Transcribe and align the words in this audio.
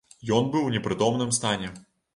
Ён 0.37 0.49
быў 0.55 0.63
у 0.69 0.73
непрытомным 0.77 1.39
стане. 1.41 1.75